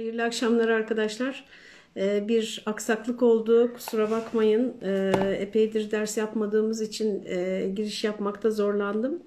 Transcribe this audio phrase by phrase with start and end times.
[0.00, 1.44] Hayırlı akşamlar arkadaşlar.
[1.96, 3.72] Ee, bir aksaklık oldu.
[3.74, 4.74] Kusura bakmayın.
[4.82, 9.22] Ee, epeydir ders yapmadığımız için e, giriş yapmakta zorlandım.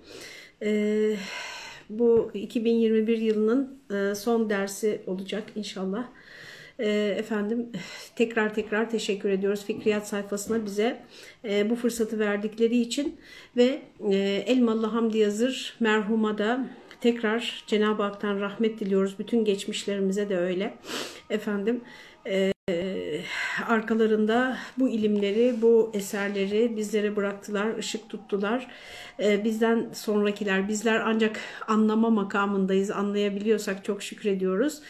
[0.61, 1.15] Ee,
[1.89, 6.05] bu 2021 yılının e, son dersi olacak inşallah.
[6.79, 7.69] Efendim
[8.15, 10.99] tekrar tekrar teşekkür ediyoruz Fikriyat sayfasına bize
[11.45, 13.19] e, bu fırsatı verdikleri için
[13.57, 13.81] ve
[14.11, 14.15] e,
[14.47, 16.65] Elmalı Hamdi Yazır merhuma da
[17.03, 19.19] tekrar Cenab-ı Hak'tan rahmet diliyoruz.
[19.19, 20.77] Bütün geçmişlerimize de öyle.
[21.29, 21.81] Efendim
[22.27, 22.53] e,
[23.67, 28.67] arkalarında bu ilimleri, bu eserleri bizlere bıraktılar, ışık tuttular.
[29.19, 32.91] Bizden sonrakiler, bizler ancak anlama makamındayız.
[32.91, 34.81] Anlayabiliyorsak çok şükrediyoruz.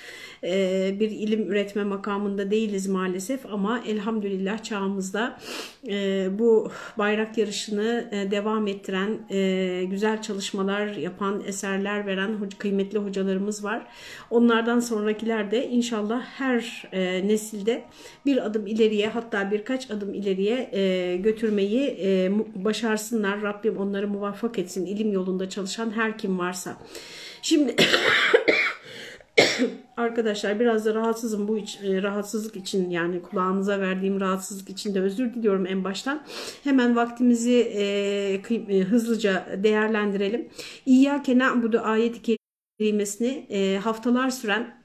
[0.99, 5.39] Bir ilim üretme makamında değiliz maalesef ama elhamdülillah çağımızda
[6.30, 9.19] bu bayrak yarışını devam ettiren,
[9.89, 13.87] güzel çalışmalar yapan, eserler veren kıymetli hocalarımız var.
[14.30, 17.27] Onlardan sonrakiler de inşallah her e,
[17.64, 17.83] nesilde
[18.25, 23.42] bir adım ileriye hatta birkaç adım ileriye e, götürmeyi e, başarsınlar.
[23.42, 26.78] Rabbim onları muvaffak etsin ilim yolunda çalışan her kim varsa.
[27.42, 27.75] Şimdi
[29.97, 35.33] Arkadaşlar biraz da rahatsızım bu iç, rahatsızlık için yani kulağınıza verdiğim rahatsızlık için de özür
[35.33, 36.23] diliyorum en baştan.
[36.64, 37.83] Hemen vaktimizi e,
[38.70, 40.50] e, hızlıca değerlendirelim.
[40.86, 42.38] İyyâke na'budu ayet-i
[42.80, 44.83] kerimesini e, haftalar süren e,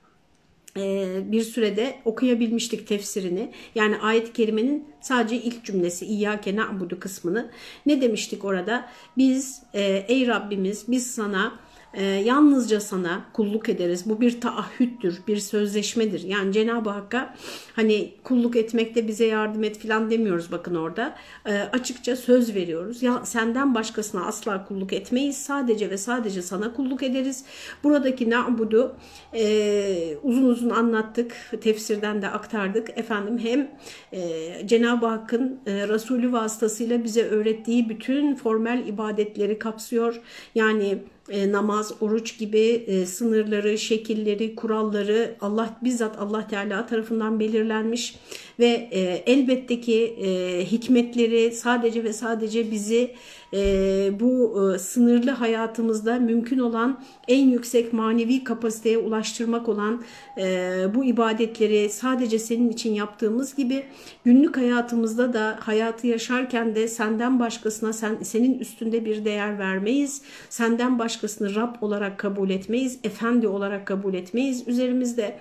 [1.32, 3.50] bir sürede okuyabilmiştik tefsirini.
[3.74, 7.50] Yani ayet-i kerimenin sadece ilk cümlesi İyyâke na'budu kısmını.
[7.86, 8.88] Ne demiştik orada?
[9.16, 11.58] Biz e, ey Rabbimiz biz sana
[11.94, 14.02] e, yalnızca sana kulluk ederiz.
[14.06, 16.22] Bu bir taahhüttür, bir sözleşmedir.
[16.22, 17.34] Yani Cenab-ı Hakk'a
[17.76, 21.14] hani kulluk etmekte bize yardım et falan demiyoruz bakın orada.
[21.46, 23.02] E, açıkça söz veriyoruz.
[23.02, 25.36] Ya senden başkasına asla kulluk etmeyiz.
[25.36, 27.44] Sadece ve sadece sana kulluk ederiz.
[27.84, 28.96] Buradaki na'budu
[29.34, 31.36] e, uzun uzun anlattık.
[31.60, 32.98] Tefsirden de aktardık.
[32.98, 33.70] Efendim hem
[34.12, 40.20] e, Cenab-ı Hakk'ın e, Resulü vasıtasıyla bize öğrettiği bütün formel ibadetleri kapsıyor.
[40.54, 40.98] Yani
[41.30, 48.16] e, namaz, oruç gibi e, sınırları, şekilleri, kuralları Allah bizzat Allah Teala tarafından belirlenmiş
[48.58, 53.14] ve e, elbette ki e, hikmetleri sadece ve sadece bizi
[53.54, 60.02] e, bu e, sınırlı hayatımızda mümkün olan en yüksek manevi kapasiteye ulaştırmak olan
[60.38, 63.84] e, bu ibadetleri sadece senin için yaptığımız gibi
[64.24, 70.22] günlük hayatımızda da hayatı yaşarken de senden başkasına sen, senin üstünde bir değer vermeyiz.
[70.50, 72.98] Senden başkasını Rab olarak kabul etmeyiz.
[73.04, 74.68] Efendi olarak kabul etmeyiz.
[74.68, 75.38] Üzerimizde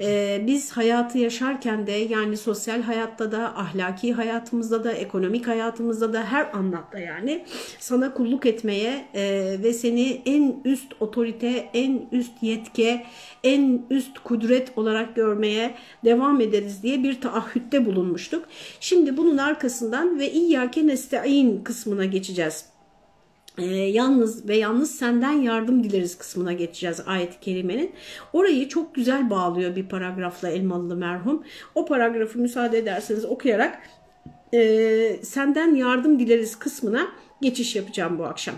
[0.00, 6.24] e, biz hayatı yaşarken de yani sosyal hayatta da ahlaki hayatımızda da ekonomik hayatımızda da
[6.24, 7.44] her anlamda yani
[7.78, 13.06] sana kulluk etmeye e, ve seni en üst otorite, en üst yetke,
[13.44, 15.74] en üst kudret olarak görmeye
[16.04, 18.44] devam ederiz diye bir taahhütte bulunmuştuk.
[18.80, 22.77] Şimdi bunun arkasından ve İyyâke nesta'in kısmına geçeceğiz.
[23.58, 27.92] Ee, yalnız ve yalnız senden yardım dileriz kısmına geçeceğiz ayet-i kerimenin.
[28.32, 31.42] Orayı çok güzel bağlıyor bir paragrafla Elmalılı merhum.
[31.74, 33.78] O paragrafı müsaade ederseniz okuyarak
[34.54, 37.08] e, senden yardım dileriz kısmına
[37.40, 38.54] geçiş yapacağım bu akşam.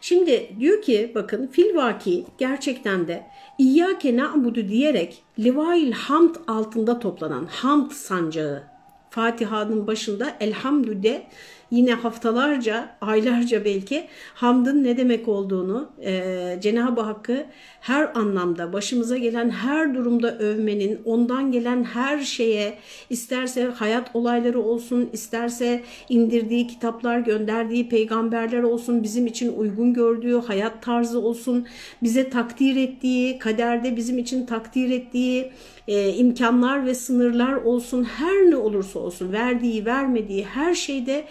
[0.00, 3.26] Şimdi diyor ki bakın fil vaki gerçekten de
[3.58, 8.62] İyyâke na'budu diyerek Livail Hamd altında toplanan Hamd sancağı
[9.10, 11.26] Fatiha'nın başında Elhamdü de
[11.74, 17.46] yine haftalarca, aylarca belki hamdın ne demek olduğunu, e, Cenab-ı Hakk'ı
[17.80, 22.78] her anlamda, başımıza gelen her durumda övmenin, ondan gelen her şeye,
[23.10, 30.82] isterse hayat olayları olsun, isterse indirdiği kitaplar, gönderdiği peygamberler olsun, bizim için uygun gördüğü hayat
[30.82, 31.66] tarzı olsun,
[32.02, 35.50] bize takdir ettiği, kaderde bizim için takdir ettiği,
[35.88, 41.24] e, imkanlar ve sınırlar olsun her ne olursa olsun verdiği vermediği her şeyde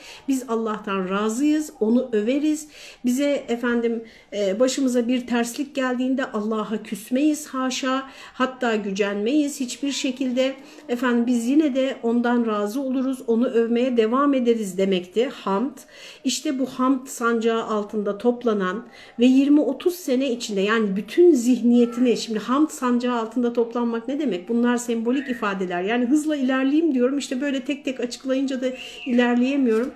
[0.47, 2.67] Allah'tan razıyız onu överiz
[3.05, 4.03] bize efendim
[4.33, 10.55] e, başımıza bir terslik geldiğinde Allah'a küsmeyiz haşa hatta gücenmeyiz hiçbir şekilde
[10.89, 15.77] efendim biz yine de ondan razı oluruz onu övmeye devam ederiz demekti hamd
[16.23, 18.85] işte bu hamd sancağı altında toplanan
[19.19, 24.77] ve 20-30 sene içinde yani bütün zihniyetini şimdi hamd sancağı altında toplanmak ne demek Bunlar
[24.77, 25.83] sembolik ifadeler.
[25.83, 27.17] Yani hızla ilerleyeyim diyorum.
[27.17, 28.65] İşte böyle tek tek açıklayınca da
[29.05, 29.91] ilerleyemiyorum.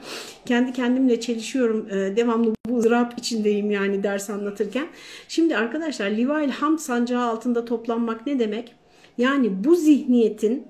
[0.46, 1.88] Kendi kendimle çelişiyorum.
[1.92, 4.88] Ee, devamlı bu ızdırap içindeyim yani ders anlatırken.
[5.28, 8.76] Şimdi arkadaşlar Livail Hamd sancağı altında toplanmak ne demek?
[9.18, 10.68] Yani bu zihniyetin,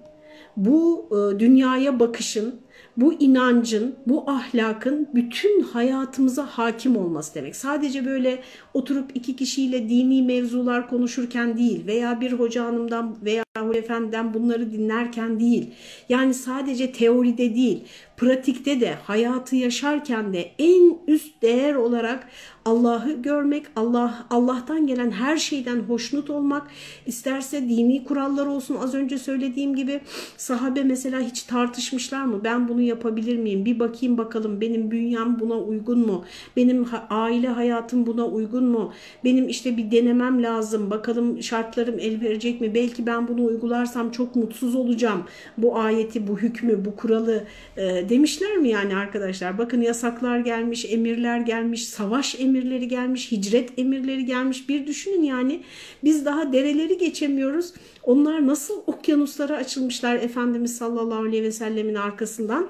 [0.57, 2.62] bu e, dünyaya bakışın,
[2.98, 7.56] bu inancın, bu ahlakın bütün hayatımıza hakim olması demek.
[7.56, 8.39] Sadece böyle
[8.74, 14.71] oturup iki kişiyle dini mevzular konuşurken değil veya bir hoca hanımdan veya hoca efendiden bunları
[14.71, 15.69] dinlerken değil.
[16.09, 17.83] Yani sadece teoride değil,
[18.18, 22.27] pratikte de, hayatı yaşarken de en üst değer olarak
[22.68, 26.68] Allah'ı görmek, Allah Allah'tan gelen her şeyden hoşnut olmak,
[27.06, 30.00] isterse dini kurallar olsun az önce söylediğim gibi
[30.38, 32.42] sahabe mesela hiç tartışmışlar mı?
[32.44, 33.65] Ben bunu yapabilir miyim?
[33.65, 36.25] Bir bakayım bakalım benim bünyem buna uygun mu?
[36.56, 38.94] Benim aile hayatım buna uygun mu?
[39.24, 40.89] Benim işte bir denemem lazım.
[40.89, 42.75] Bakalım şartlarım el verecek mi?
[42.75, 45.23] Belki ben bunu uygularsam çok mutsuz olacağım.
[45.57, 47.44] Bu ayeti, bu hükmü, bu kuralı
[47.77, 49.57] e, demişler mi yani arkadaşlar?
[49.57, 54.69] Bakın yasaklar gelmiş, emirler gelmiş, savaş emirleri gelmiş, hicret emirleri gelmiş.
[54.69, 55.61] Bir düşünün yani
[56.03, 57.73] biz daha dereleri geçemiyoruz.
[58.03, 62.67] Onlar nasıl okyanuslara açılmışlar Efendimiz sallallahu aleyhi ve sellemin arkasından.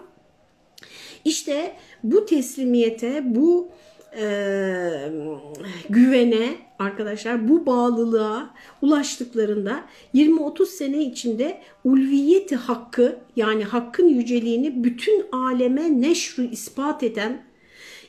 [1.26, 3.70] İşte bu teslimiyete, bu
[5.90, 9.84] güvene arkadaşlar bu bağlılığa ulaştıklarında
[10.16, 17.46] 20-30 sene içinde ulviyeti hakkı yani hakkın yüceliğini bütün aleme neşru ispat eden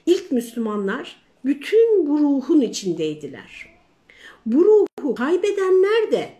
[0.07, 3.79] ilk Müslümanlar bütün bu ruhun içindeydiler.
[4.47, 6.31] Bu ruhu kaybedenler de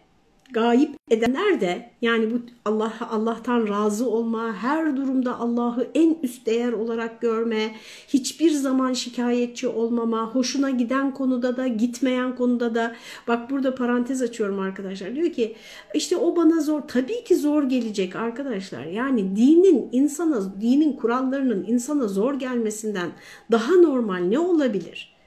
[0.53, 6.73] gayip edenler de yani bu Allah Allah'tan razı olma, her durumda Allah'ı en üst değer
[6.73, 7.75] olarak görme,
[8.09, 12.95] hiçbir zaman şikayetçi olmama, hoşuna giden konuda da gitmeyen konuda da
[13.29, 15.15] bak burada parantez açıyorum arkadaşlar.
[15.15, 15.57] Diyor ki
[15.95, 18.85] işte o bana zor tabii ki zor gelecek arkadaşlar.
[18.85, 23.11] Yani dinin insana dinin kurallarının insana zor gelmesinden
[23.51, 25.19] daha normal ne olabilir?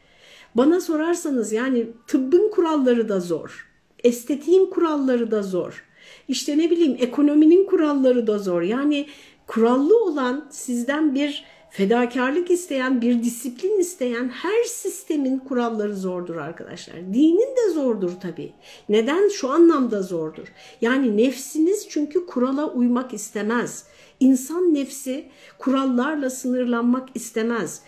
[0.56, 3.70] Bana sorarsanız yani tıbbın kuralları da zor.
[4.03, 5.83] Estetiğin kuralları da zor.
[6.27, 8.62] İşte ne bileyim ekonominin kuralları da zor.
[8.62, 9.07] Yani
[9.48, 16.95] kurallı olan sizden bir fedakarlık isteyen, bir disiplin isteyen her sistemin kuralları zordur arkadaşlar.
[17.13, 18.53] Dinin de zordur tabii.
[18.89, 19.30] Neden?
[19.30, 20.47] Şu anlamda zordur.
[20.81, 23.86] Yani nefsiniz çünkü kurala uymak istemez.
[24.19, 25.25] İnsan nefsi
[25.57, 27.81] kurallarla sınırlanmak istemez.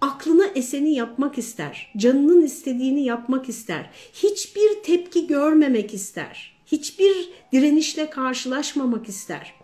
[0.00, 1.92] Aklına eseni yapmak ister.
[1.96, 3.90] Canının istediğini yapmak ister.
[4.12, 6.58] Hiçbir tepki görmemek ister.
[6.66, 9.54] Hiçbir direnişle karşılaşmamak ister.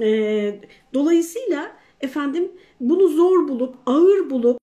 [0.00, 0.60] Ee,
[0.94, 4.58] dolayısıyla efendim bunu zor bulup, ağır bulup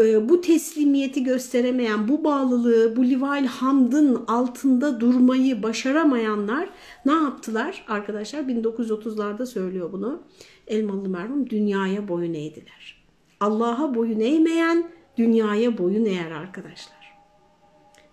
[0.00, 6.68] e, bu teslimiyeti gösteremeyen, bu bağlılığı, bu lival hamdın altında durmayı başaramayanlar
[7.06, 8.40] ne yaptılar arkadaşlar?
[8.40, 10.22] 1930'larda söylüyor bunu.
[10.66, 13.03] Elmalı merhum dünyaya boyun eğdiler.
[13.40, 17.14] Allah'a boyun eğmeyen dünyaya boyun eğer arkadaşlar.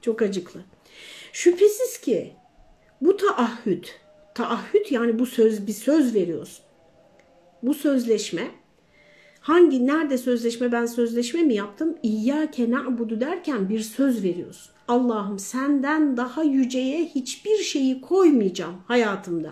[0.01, 0.61] Çok acıklı.
[1.33, 2.33] Şüphesiz ki
[3.01, 3.99] bu taahhüt,
[4.35, 6.65] taahhüt yani bu söz bir söz veriyorsun.
[7.63, 8.47] Bu sözleşme
[9.39, 11.97] hangi nerede sözleşme ben sözleşme mi yaptım?
[12.03, 14.71] İyyâke na'budu derken bir söz veriyorsun.
[14.87, 19.51] Allah'ım senden daha yüceye hiçbir şeyi koymayacağım hayatımda.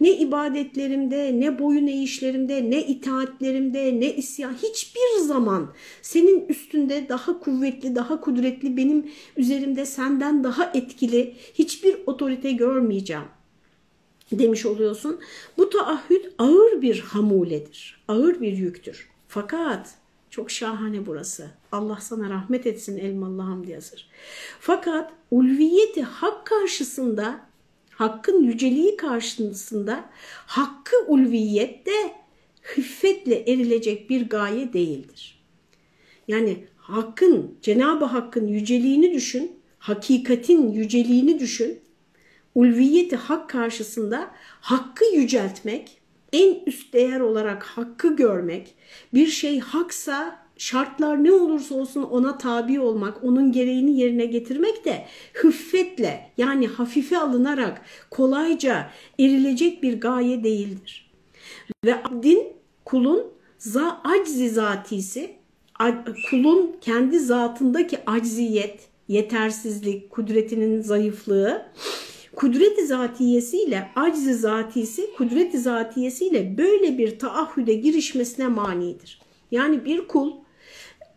[0.00, 7.94] Ne ibadetlerimde, ne boyun eğişlerimde, ne itaatlerimde, ne isyan hiçbir zaman senin üstünde daha kuvvetli,
[7.94, 13.24] daha kudretli, benim üzerimde senden daha etkili hiçbir otorite görmeyeceğim
[14.32, 15.20] demiş oluyorsun.
[15.58, 19.10] Bu taahhüt ağır bir hamuledir, ağır bir yüktür.
[19.28, 19.94] Fakat
[20.30, 21.50] çok şahane burası.
[21.72, 24.08] Allah sana rahmet etsin Elmalı Hamdi Yazır.
[24.60, 27.49] Fakat ulviyeti hak karşısında
[28.00, 30.10] hakkın yüceliği karşısında
[30.46, 32.12] hakkı ulviyet de
[32.62, 35.42] hıffetle erilecek bir gaye değildir.
[36.28, 41.80] Yani hakkın, Cenab-ı Hakk'ın yüceliğini düşün, hakikatin yüceliğini düşün.
[42.54, 44.30] Ulviyeti hak karşısında
[44.60, 46.00] hakkı yüceltmek,
[46.32, 48.74] en üst değer olarak hakkı görmek,
[49.14, 55.06] bir şey haksa şartlar ne olursa olsun ona tabi olmak, onun gereğini yerine getirmek de
[55.34, 61.10] hıffetle yani hafife alınarak kolayca erilecek bir gaye değildir.
[61.84, 62.52] Ve abdin
[62.84, 63.26] kulun
[63.58, 65.30] za aczi zatisi,
[66.30, 71.66] kulun kendi zatındaki acziyet, yetersizlik, kudretinin zayıflığı,
[72.36, 79.20] kudret-i zatiyesiyle acz-i zatisi, kudret-i zatiyesiyle böyle bir taahhüde girişmesine manidir.
[79.50, 80.39] Yani bir kul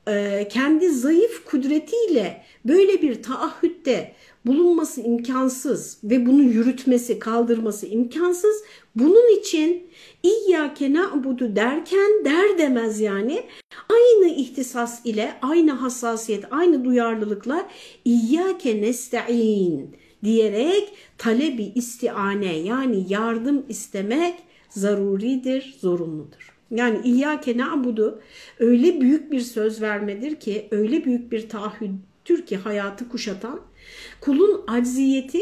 [0.08, 8.64] e, kendi zayıf kudretiyle böyle bir taahhütte bulunması imkansız ve bunu yürütmesi, kaldırması imkansız.
[8.96, 9.88] Bunun için
[10.24, 13.44] İyyâke na'budu derken der demez yani
[13.90, 17.68] aynı ihtisas ile, aynı hassasiyet, aynı duyarlılıkla
[18.06, 24.36] İyyâke nesta'in diyerek talebi istiane yani yardım istemek
[24.70, 26.53] zaruridir, zorunludur.
[26.74, 28.22] Yani İyyâke na'budu
[28.60, 33.62] öyle büyük bir söz vermedir ki, öyle büyük bir taahhüttür ki hayatı kuşatan,
[34.22, 35.40] kulun acziyeti,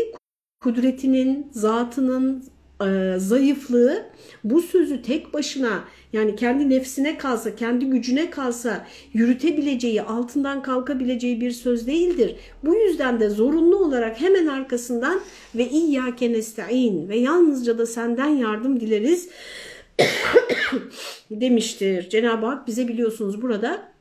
[0.62, 2.44] kudretinin, zatının,
[2.86, 4.06] e, zayıflığı
[4.44, 5.84] bu sözü tek başına
[6.14, 12.36] yani kendi nefsine kalsa, kendi gücüne kalsa yürütebileceği, altından kalkabileceği bir söz değildir.
[12.64, 15.22] Bu yüzden de zorunlu olarak hemen arkasından
[15.56, 19.30] ve iyyâke nesta'in ve yalnızca da senden yardım dileriz
[21.32, 22.10] demiştir.
[22.10, 23.92] Cenab-ı Hak bize biliyorsunuz burada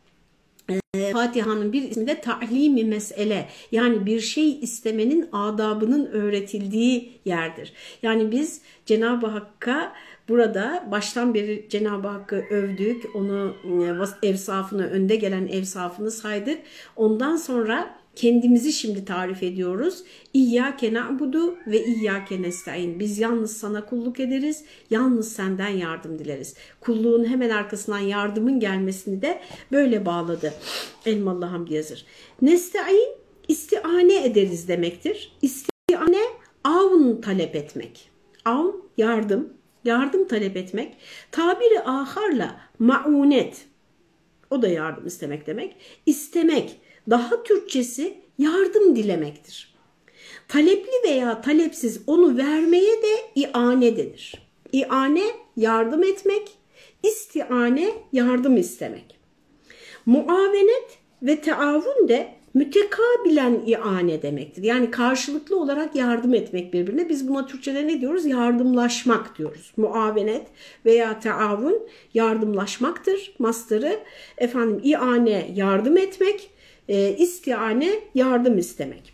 [0.95, 7.73] e, Fatiha'nın bir ismi de ta'limi mesele yani bir şey istemenin adabının öğretildiği yerdir.
[8.03, 9.93] Yani biz Cenab-ı Hakk'a
[10.29, 13.55] burada baştan beri Cenab-ı Hakk'ı övdük, onu
[14.23, 16.59] e, evsafını, önde gelen evsafını saydık.
[16.97, 20.03] Ondan sonra kendimizi şimdi tarif ediyoruz.
[20.35, 23.01] İyyâke na'budu ve iyyâke nesta'in.
[23.01, 26.55] Biz yalnız sana kulluk ederiz, yalnız senden yardım dileriz.
[26.81, 29.41] Kulluğun hemen arkasından yardımın gelmesini de
[29.73, 30.55] böyle bağladı.
[31.07, 32.07] Elmalı Hamdi Yazır.
[32.43, 33.09] Nesta'in
[33.49, 35.33] istiane ederiz demektir.
[35.43, 36.23] İstiane
[36.65, 38.11] avun talep etmek.
[38.45, 39.53] Av yardım,
[39.85, 40.97] yardım talep etmek.
[41.31, 43.67] Tabiri aharla maunet,
[44.51, 45.77] o da yardım istemek demek.
[46.07, 46.80] İstemek,
[47.11, 49.75] daha Türkçesi yardım dilemektir.
[50.49, 54.51] Talepli veya talepsiz onu vermeye de iane denir.
[54.73, 55.23] İane
[55.57, 56.59] yardım etmek,
[57.03, 59.19] istiane yardım istemek.
[60.07, 64.63] Muavenet ve teavun de mütekabilen iane demektir.
[64.63, 67.09] Yani karşılıklı olarak yardım etmek birbirine.
[67.09, 68.27] Biz buna Türkçe'de ne diyoruz?
[68.27, 69.73] Yardımlaşmak diyoruz.
[69.77, 70.47] Muavenet
[70.85, 73.35] veya teavun yardımlaşmaktır.
[73.39, 74.01] Mastarı
[74.39, 76.51] efendim iane yardım etmek,
[76.91, 79.13] e, istiane yardım istemek.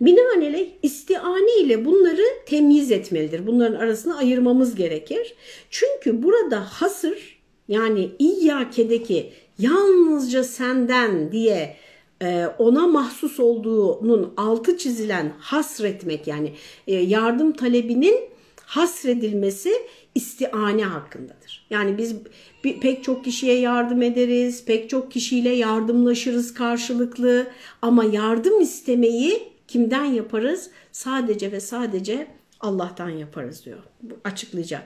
[0.00, 3.46] Binaenaleyh istiane ile bunları temyiz etmelidir.
[3.46, 5.34] Bunların arasını ayırmamız gerekir.
[5.70, 7.38] Çünkü burada hasır
[7.68, 11.76] yani İyyake'deki yalnızca senden diye
[12.22, 16.52] e, ona mahsus olduğunun altı çizilen hasretmek yani
[16.86, 18.20] e, yardım talebinin
[18.66, 19.72] hasredilmesi
[20.14, 21.66] istiane hakkındadır.
[21.70, 22.16] Yani biz
[22.64, 27.46] bir, pek çok kişiye yardım ederiz, pek çok kişiyle yardımlaşırız karşılıklı
[27.82, 30.70] ama yardım istemeyi kimden yaparız?
[30.92, 32.26] Sadece ve sadece
[32.60, 33.78] Allah'tan yaparız diyor.
[34.24, 34.82] Açıklayacak.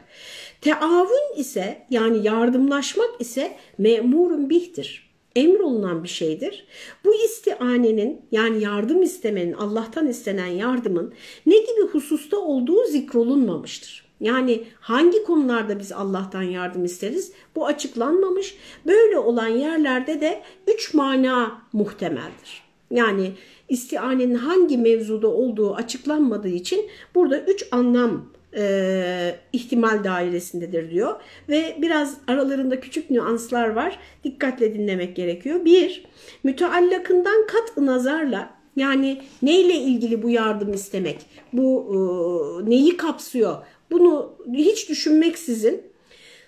[0.61, 5.09] Teavun ise yani yardımlaşmak ise memurun bihtir.
[5.37, 6.67] Emrolunan bir şeydir.
[7.05, 11.15] Bu istianenin yani yardım istemenin Allah'tan istenen yardımın
[11.47, 14.08] ne gibi hususta olduğu zikrolunmamıştır.
[14.21, 17.33] Yani hangi konularda biz Allah'tan yardım isteriz?
[17.57, 18.57] Bu açıklanmamış.
[18.87, 22.63] Böyle olan yerlerde de üç mana muhtemeldir.
[22.91, 23.33] Yani
[23.69, 28.25] istianenin hangi mevzuda olduğu açıklanmadığı için burada üç anlam
[28.57, 31.21] e, ihtimal dairesindedir diyor.
[31.49, 33.99] Ve biraz aralarında küçük nüanslar var.
[34.25, 35.65] Dikkatle dinlemek gerekiyor.
[35.65, 36.05] Bir,
[36.45, 41.19] müteallakından kat nazarla yani neyle ilgili bu yardım istemek?
[41.53, 43.57] Bu e, neyi kapsıyor?
[43.91, 45.83] Bunu hiç düşünmeksizin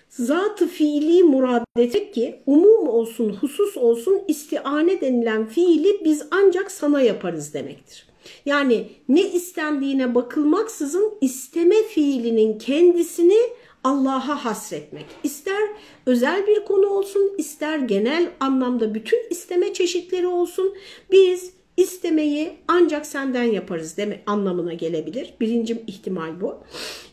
[0.09, 7.01] zatı fiili murad etmek ki umum olsun, husus olsun istiane denilen fiili biz ancak sana
[7.01, 8.07] yaparız demektir.
[8.45, 13.39] Yani ne istendiğine bakılmaksızın isteme fiilinin kendisini
[13.83, 15.05] Allah'a hasretmek.
[15.23, 15.61] İster
[16.05, 20.73] özel bir konu olsun, ister genel anlamda bütün isteme çeşitleri olsun.
[21.11, 25.33] Biz istemeyi ancak senden yaparız deme anlamına gelebilir.
[25.39, 26.63] Birinci ihtimal bu.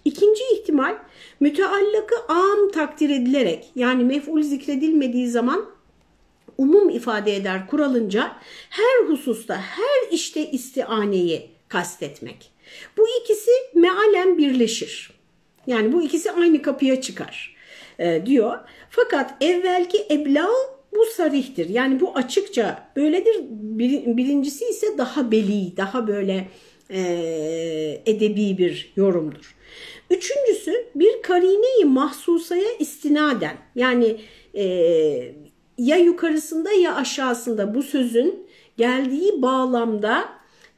[0.05, 0.99] İkinci ihtimal
[1.41, 5.71] müteallakı am takdir edilerek yani mef'ul zikredilmediği zaman
[6.59, 8.37] umum ifade eder kuralınca
[8.71, 12.51] her hususta her işte istianeyi kastetmek.
[12.97, 15.11] Bu ikisi mealen birleşir.
[15.67, 17.57] Yani bu ikisi aynı kapıya çıkar
[17.99, 18.59] e, diyor.
[18.91, 20.49] Fakat evvelki ebla
[20.97, 21.69] bu sarihtir.
[21.69, 23.37] Yani bu açıkça böyledir.
[23.51, 26.49] Bir, birincisi ise daha beli, daha böyle
[26.91, 27.01] e,
[28.07, 29.55] edebi bir yorumdur.
[30.11, 34.17] Üçüncüsü bir karineyi mahsusaya istinaden yani
[34.55, 34.65] e,
[35.79, 40.29] ya yukarısında ya aşağısında bu sözün geldiği bağlamda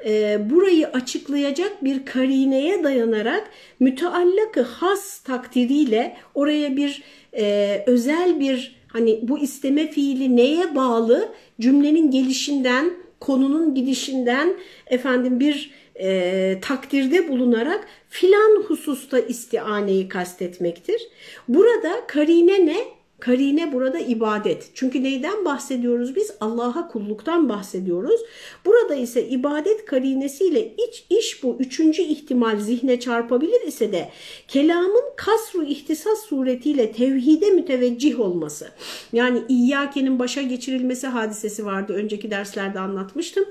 [0.04, 3.50] e, burayı açıklayacak bir karineye dayanarak
[3.80, 7.02] müteallakı has takdiriyle oraya bir
[7.36, 14.54] e, özel bir hani bu isteme fiili neye bağlı cümlenin gelişinden konunun gidişinden
[14.86, 15.70] efendim bir
[16.00, 21.08] e, takdirde bulunarak filan hususta istianeyi kastetmektir.
[21.48, 22.76] Burada karine ne?
[23.20, 24.70] Karine burada ibadet.
[24.74, 26.30] Çünkü neyden bahsediyoruz biz?
[26.40, 28.20] Allah'a kulluktan bahsediyoruz.
[28.64, 34.08] Burada ise ibadet karinesiyle iç iş bu üçüncü ihtimal zihne çarpabilir ise de
[34.48, 38.68] kelamın kasru ihtisas suretiyle tevhide müteveccih olması.
[39.12, 41.92] Yani İyyake'nin başa geçirilmesi hadisesi vardı.
[41.92, 43.44] Önceki derslerde anlatmıştım.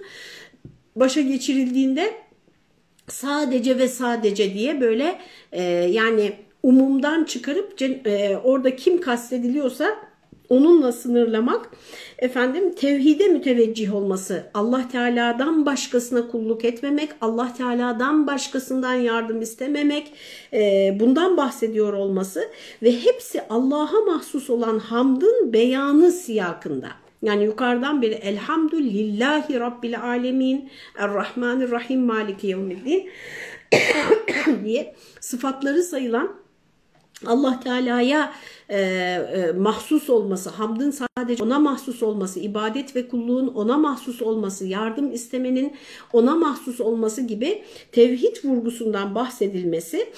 [0.96, 2.14] Başa geçirildiğinde
[3.08, 5.20] sadece ve sadece diye böyle
[5.52, 6.34] e, yani
[6.64, 10.10] umumdan çıkarıp e, orada kim kastediliyorsa
[10.50, 11.70] onunla sınırlamak
[12.18, 20.14] efendim tevhide müteveccih olması Allah Teala'dan başkasına kulluk etmemek Allah Teala'dan başkasından yardım istememek
[20.54, 22.50] e, bundan bahsediyor olması
[22.84, 26.90] ve hepsi Allah'a mahsus olan hamdın beyanı siyakında.
[27.22, 33.10] Yani yukarıdan beri elhamdülillahi rabbil alemin errahmanirrahim maliki yevmiddin
[34.66, 36.36] diye sıfatları sayılan
[37.26, 38.34] Allah Teala'ya
[38.70, 44.66] e, e, mahsus olması, hamdın sadece ona mahsus olması, ibadet ve kulluğun ona mahsus olması,
[44.66, 45.74] yardım istemenin
[46.14, 50.10] ona mahsus olması gibi tevhid vurgusundan bahsedilmesi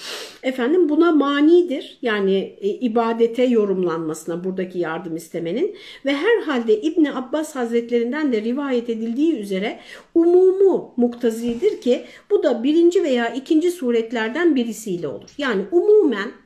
[0.42, 1.98] efendim buna manidir.
[2.02, 9.38] Yani e, ibadete yorumlanmasına buradaki yardım istemenin ve herhalde İbni Abbas Hazretlerinden de rivayet edildiği
[9.38, 9.80] üzere
[10.14, 15.30] umumu muktazidir ki bu da birinci veya ikinci suretlerden birisiyle olur.
[15.38, 16.41] Yani umumen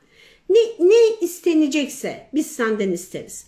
[0.49, 3.47] ne, ne istenecekse biz senden isteriz.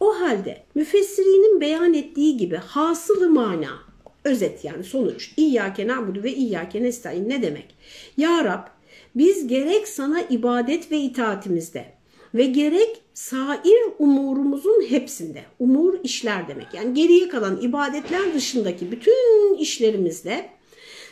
[0.00, 3.78] O halde müfessirinin beyan ettiği gibi hasılı mana,
[4.24, 5.32] özet yani sonuç.
[5.36, 7.74] İyyâke na'budu ve iyyâke nestaîn ne demek?
[8.16, 8.66] Ya Rab
[9.14, 11.84] biz gerek sana ibadet ve itaatimizde
[12.34, 16.66] ve gerek sair umurumuzun hepsinde, umur işler demek.
[16.74, 20.48] Yani geriye kalan ibadetler dışındaki bütün işlerimizde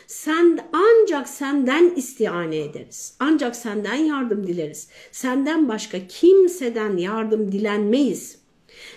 [0.09, 3.15] sen ancak senden istiane ederiz.
[3.19, 4.89] Ancak senden yardım dileriz.
[5.11, 8.39] Senden başka kimseden yardım dilenmeyiz.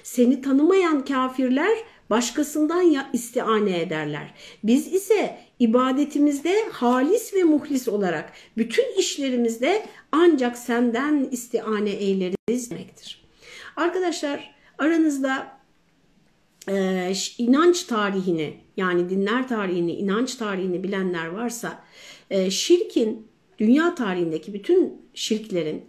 [0.02, 1.78] Seni tanımayan kafirler
[2.10, 4.34] başkasından ya istiane ederler.
[4.64, 13.24] Biz ise ibadetimizde halis ve muhlis olarak bütün işlerimizde ancak senden istiane eyleriz demektir.
[13.76, 15.60] Arkadaşlar aranızda
[16.68, 21.84] e, inanç tarihini yani dinler tarihini, inanç tarihini bilenler varsa
[22.30, 23.26] e, şirkin
[23.58, 25.84] dünya tarihindeki bütün şirklerin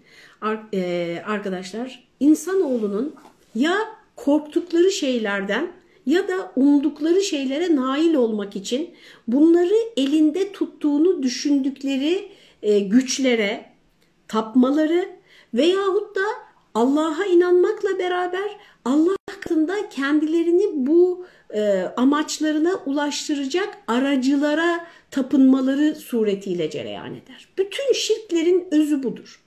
[0.74, 3.16] e, arkadaşlar insanoğlunun
[3.56, 3.78] ya
[4.16, 5.72] korktukları şeylerden
[6.06, 8.90] ya da umdukları şeylere nail olmak için
[9.28, 12.32] bunları elinde tuttuğunu düşündükleri
[12.64, 13.66] e, güçlere
[14.28, 15.10] tapmaları
[15.54, 16.26] veyahut da
[16.74, 27.48] Allah'a inanmakla beraber Allah katında kendilerini bu e, amaçlarına ulaştıracak aracılara tapınmaları suretiyle cereyan eder.
[27.58, 29.44] Bütün şirklerin özü budur.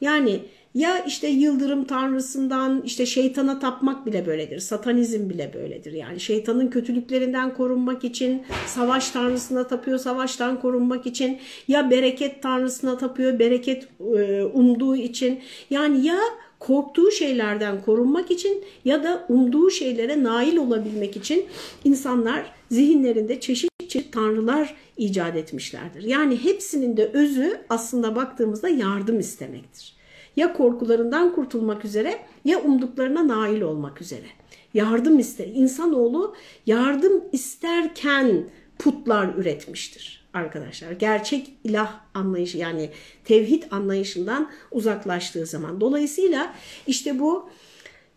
[0.00, 0.40] Yani
[0.74, 4.58] ya işte yıldırım tanrısından işte şeytana tapmak bile böyledir.
[4.58, 5.92] Satanizm bile böyledir.
[5.92, 13.38] Yani şeytanın kötülüklerinden korunmak için savaş tanrısına tapıyor, savaştan korunmak için ya bereket tanrısına tapıyor,
[13.38, 15.40] bereket e, umduğu için.
[15.70, 16.18] Yani ya
[16.58, 21.46] korktuğu şeylerden korunmak için ya da umduğu şeylere nail olabilmek için
[21.84, 26.02] insanlar zihinlerinde çeşit çeşit tanrılar icat etmişlerdir.
[26.02, 29.96] Yani hepsinin de özü aslında baktığımızda yardım istemektir.
[30.36, 34.26] Ya korkularından kurtulmak üzere ya umduklarına nail olmak üzere.
[34.74, 35.46] Yardım ister.
[35.46, 36.34] İnsanoğlu
[36.66, 40.92] yardım isterken putlar üretmiştir arkadaşlar.
[40.92, 42.90] Gerçek ilah anlayışı yani
[43.24, 45.80] tevhid anlayışından uzaklaştığı zaman.
[45.80, 46.54] Dolayısıyla
[46.86, 47.48] işte bu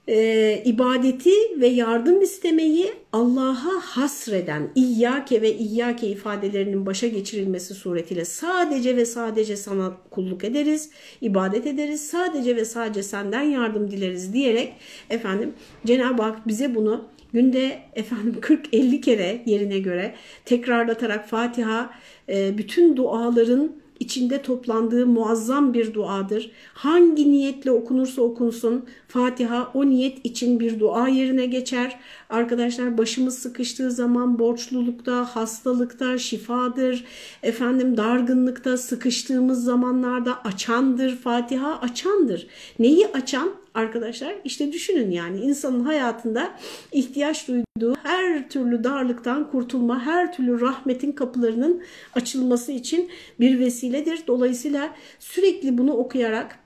[0.08, 8.96] e, ibadeti ve yardım istemeyi Allah'a hasreden İyyake ve İyyake ifadelerinin başa geçirilmesi suretiyle sadece
[8.96, 10.90] ve sadece sana kulluk ederiz,
[11.22, 14.74] ibadet ederiz, sadece ve sadece senden yardım dileriz diyerek
[15.10, 15.54] efendim
[15.86, 20.16] Cenab-ı Hak bize bunu günde efendim 40-50 kere yerine göre
[20.46, 21.90] tekrarlatarak Fatiha
[22.30, 26.52] e, bütün duaların içinde toplandığı muazzam bir duadır.
[26.74, 32.00] Hangi niyetle okunursa okunsun Fatiha o niyet için bir dua yerine geçer.
[32.30, 37.06] Arkadaşlar başımız sıkıştığı zaman borçlulukta, hastalıkta şifadır.
[37.44, 41.16] Efendim dargınlıkta, sıkıştığımız zamanlarda açandır.
[41.16, 42.48] Fatiha açandır.
[42.80, 43.50] Neyi açan?
[43.80, 46.52] Arkadaşlar işte düşünün yani insanın hayatında
[46.92, 51.84] ihtiyaç duyduğu her türlü darlıktan kurtulma, her türlü rahmetin kapılarının
[52.16, 54.20] açılması için bir vesiledir.
[54.28, 56.60] Dolayısıyla sürekli bunu okuyarak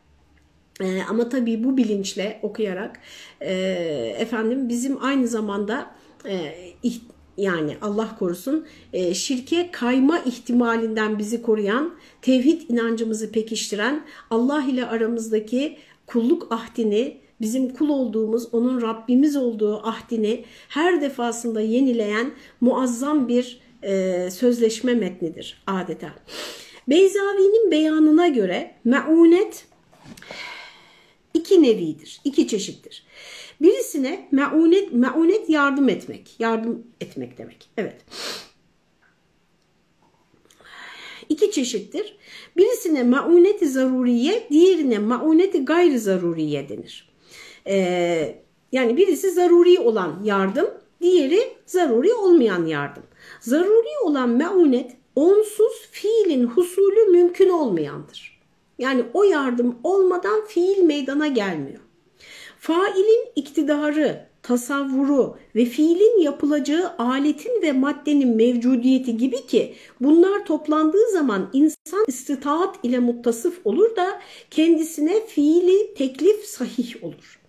[0.82, 2.99] e, ama tabii bu bilinçle okuyarak
[3.41, 3.54] e,
[4.19, 5.91] efendim bizim aynı zamanda
[6.26, 6.54] e,
[7.38, 8.65] yani Allah korusun
[9.13, 17.89] şirke kayma ihtimalinden bizi koruyan, tevhid inancımızı pekiştiren, Allah ile aramızdaki kulluk ahdini bizim kul
[17.89, 26.10] olduğumuz, onun Rabbimiz olduğu ahdini her defasında yenileyen muazzam bir e, sözleşme metnidir adeta.
[26.89, 29.66] Beyzavi'nin beyanına göre meunet
[31.34, 33.06] iki nevidir, iki çeşittir.
[33.62, 37.70] Birisine meunet, meunet yardım etmek, yardım etmek demek.
[37.78, 37.96] Evet.
[41.30, 42.18] İki çeşittir.
[42.58, 47.14] Birisine mauneti zaruriye, diğerine mauneti gayri zaruriye denir.
[47.68, 48.36] Ee,
[48.72, 50.68] yani birisi zaruri olan yardım,
[51.02, 53.04] diğeri zaruri olmayan yardım.
[53.40, 58.40] Zaruri olan meunet onsuz fiilin husulü mümkün olmayandır.
[58.80, 61.80] Yani o yardım olmadan fiil meydana gelmiyor.
[62.60, 71.49] Failin iktidarı, tasavvuru ve fiilin yapılacağı aletin ve maddenin mevcudiyeti gibi ki bunlar toplandığı zaman
[71.53, 77.39] insan istitaat ile muttasıf olur da kendisine fiili teklif sahih olur.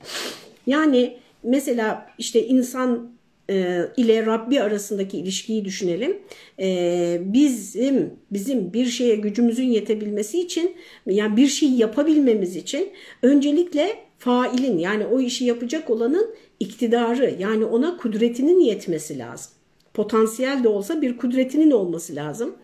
[0.66, 3.14] Yani mesela işte insan
[3.50, 6.18] e, ile Rabbi arasındaki ilişkiyi düşünelim.
[6.61, 10.76] E, bizim bizim bir şeye gücümüzün yetebilmesi için
[11.07, 12.88] yani bir şey yapabilmemiz için
[13.22, 19.53] öncelikle failin yani o işi yapacak olanın iktidarı yani ona kudretinin yetmesi lazım.
[19.95, 22.55] Potansiyel de olsa bir kudretinin olması lazım.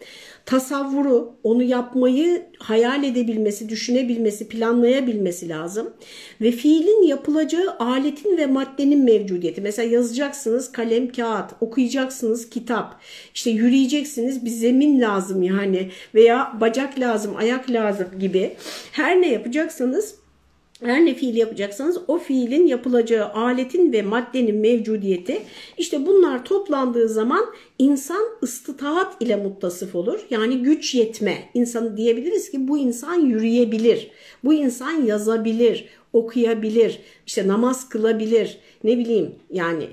[0.46, 5.90] Tasavvuru, onu yapmayı hayal edebilmesi, düşünebilmesi, planlayabilmesi lazım.
[6.40, 9.60] Ve fiilin yapılacağı aletin ve maddenin mevcudiyeti.
[9.60, 13.00] Mesela yazacaksınız kalem, kağıt, okuyacaksınız kitap,
[13.34, 18.56] işte yürüyeceksiniz bir zemin lazım yani veya bacak lazım, ayak lazım gibi.
[18.92, 20.19] Her ne yapacaksanız
[20.80, 25.42] her ne fiil yapacaksanız o fiilin yapılacağı aletin ve maddenin mevcudiyeti
[25.78, 27.46] işte bunlar toplandığı zaman
[27.78, 30.20] insan ıstıtaat ile muttasıf olur.
[30.30, 31.38] Yani güç yetme.
[31.54, 34.10] İnsanı diyebiliriz ki bu insan yürüyebilir.
[34.44, 38.58] Bu insan yazabilir, okuyabilir, işte namaz kılabilir.
[38.84, 39.88] Ne bileyim yani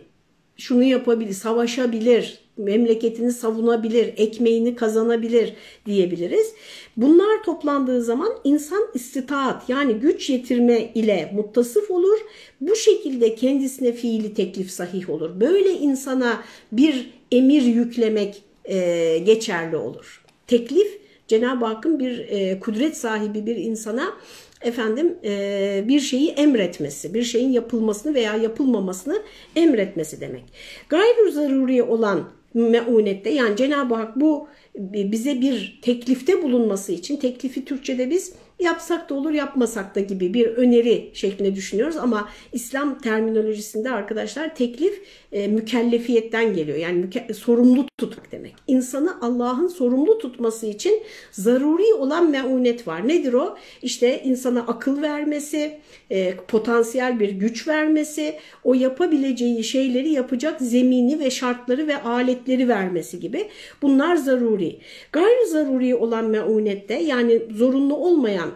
[0.58, 5.54] şunu yapabilir, savaşabilir, memleketini savunabilir, ekmeğini kazanabilir
[5.86, 6.54] diyebiliriz.
[6.98, 12.17] Bunlar toplandığı zaman insan istitaat yani güç yetirme ile muttasıf olur.
[12.62, 15.39] Bu şekilde kendisine fiili teklif sahih olur.
[15.39, 20.24] Böyle insana bir emir yüklemek e, geçerli olur.
[20.48, 24.13] Teklif Cenab-ı Hakk'ın bir e, kudret sahibi bir insana
[24.62, 29.22] efendim e, bir şeyi emretmesi, bir şeyin yapılmasını veya yapılmamasını
[29.56, 30.43] emretmesi demek.
[30.89, 32.30] Gayru zaruri olan
[32.62, 33.30] meunette.
[33.30, 39.32] Yani Cenab-ı Hak bu bize bir teklifte bulunması için teklifi Türkçe'de biz yapsak da olur
[39.32, 46.78] yapmasak da gibi bir öneri şeklinde düşünüyoruz ama İslam terminolojisinde arkadaşlar teklif e, mükellefiyetten geliyor.
[46.78, 48.54] Yani müke sorumlu tutmak demek.
[48.67, 53.08] İnsanı Allah'ın sorumlu tutması için zaruri olan meunet var.
[53.08, 53.58] Nedir o?
[53.82, 61.32] İşte insana akıl vermesi, e, potansiyel bir güç vermesi, o yapabileceği şeyleri yapacak zemini ve
[61.32, 63.48] şartları ve aletleri vermesi gibi.
[63.82, 64.80] Bunlar zaruri.
[65.12, 68.47] Gayri zaruri olan meunette yani zorunlu olmayan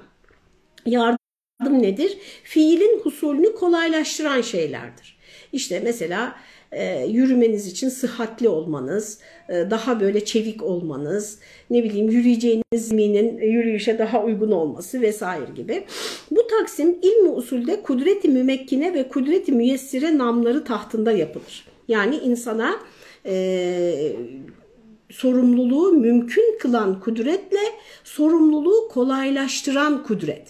[0.86, 2.18] yardım nedir?
[2.44, 5.18] Fiilin husulünü kolaylaştıran şeylerdir.
[5.54, 6.36] İşte mesela
[6.72, 11.40] e, yürümeniz için sıhhatli olmanız, e, daha böyle çevik olmanız,
[11.70, 15.84] ne bileyim yürüyeceğiniz zeminin yürüyüşe daha uygun olması vesaire gibi.
[16.32, 21.68] Bu taksim ilmi usulde kudreti mümekkine ve kudreti müyessire namları tahtında yapılır.
[21.88, 22.80] Yani insana
[23.26, 24.16] e,
[25.12, 27.60] sorumluluğu mümkün kılan kudretle
[28.04, 30.44] sorumluluğu kolaylaştıran kudret.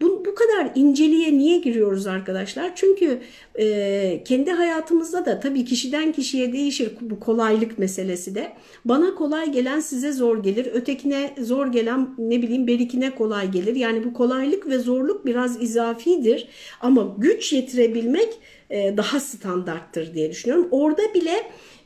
[0.00, 2.72] Bu, bu kadar inceliğe niye giriyoruz arkadaşlar?
[2.74, 3.20] Çünkü
[3.58, 8.52] e, kendi hayatımızda da tabii kişiden kişiye değişir bu kolaylık meselesi de.
[8.84, 10.66] Bana kolay gelen size zor gelir.
[10.72, 13.76] Ötekine zor gelen ne bileyim berikine kolay gelir.
[13.76, 16.48] Yani bu kolaylık ve zorluk biraz izafidir.
[16.80, 18.28] Ama güç yetirebilmek
[18.70, 20.68] e, daha standarttır diye düşünüyorum.
[20.70, 21.32] Orada bile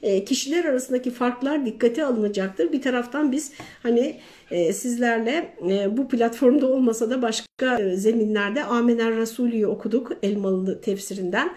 [0.07, 2.73] e, kişiler arasındaki farklar dikkate alınacaktır.
[2.73, 9.67] Bir taraftan biz hani e, sizlerle e, bu platformda olmasa da başka zeminlerde Amener Resulü'yü
[9.67, 11.51] okuduk Elmalı tefsirinden.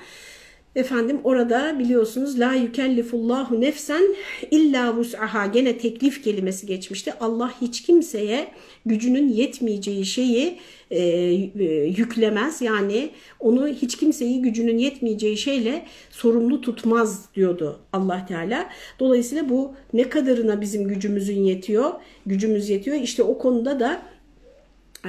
[0.75, 4.03] Efendim orada biliyorsunuz la yükellifullahu nefsen
[4.51, 7.13] illa vus'aha gene teklif kelimesi geçmişti.
[7.19, 8.47] Allah hiç kimseye
[8.85, 10.57] gücünün yetmeyeceği şeyi
[10.91, 12.61] e, e, yüklemez.
[12.61, 18.69] Yani onu hiç kimseyi gücünün yetmeyeceği şeyle sorumlu tutmaz diyordu Allah Teala.
[18.99, 21.91] Dolayısıyla bu ne kadarına bizim gücümüzün yetiyor,
[22.25, 22.97] gücümüz yetiyor.
[22.97, 24.01] İşte o konuda da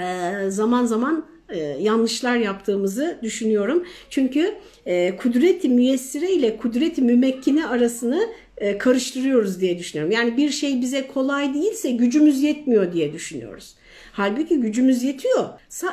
[0.01, 3.85] e, zaman zaman e, yanlışlar yaptığımızı düşünüyorum.
[4.11, 4.55] Çünkü
[4.87, 10.13] e, kudreti müyessire ile kudreti mümekkine arasını e, karıştırıyoruz diye düşünüyorum.
[10.13, 13.75] Yani bir şey bize kolay değilse gücümüz yetmiyor diye düşünüyoruz.
[14.13, 15.49] Halbuki gücümüz yetiyor.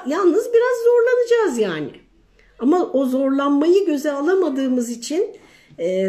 [0.08, 1.92] Yalnız biraz zorlanacağız yani.
[2.60, 5.28] Ama o zorlanmayı göze alamadığımız için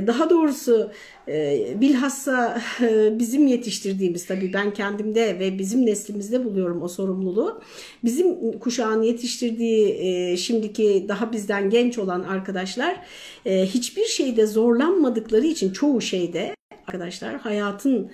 [0.06, 0.90] daha doğrusu
[1.28, 7.62] e, bilhassa e, bizim yetiştirdiğimiz tabii ben kendimde ve bizim neslimizde buluyorum o sorumluluğu.
[8.04, 13.00] Bizim kuşağın yetiştirdiği şimdiki daha bizden genç olan arkadaşlar
[13.46, 16.54] hiçbir şeyde zorlanmadıkları için çoğu şeyde
[16.86, 18.10] arkadaşlar hayatın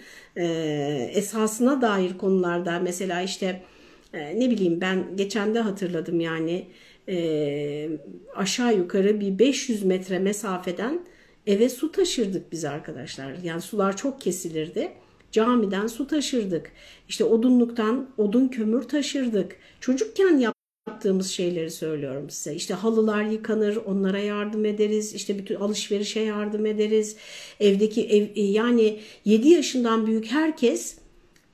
[1.12, 3.62] esasına dair konularda mesela işte
[4.14, 6.66] ne bileyim ben geçen de hatırladım yani
[8.36, 11.00] aşağı yukarı bir 500 metre mesafeden
[11.46, 13.34] eve su taşırdık biz arkadaşlar.
[13.42, 14.92] Yani sular çok kesilirdi.
[15.32, 16.72] Camiden su taşırdık.
[17.08, 19.56] İşte odunluktan odun kömür taşırdık.
[19.80, 20.52] Çocukken
[20.88, 22.54] yaptığımız şeyleri söylüyorum size.
[22.54, 25.14] İşte halılar yıkanır, onlara yardım ederiz.
[25.14, 27.16] İşte bütün alışverişe yardım ederiz.
[27.60, 30.98] Evdeki ev yani 7 yaşından büyük herkes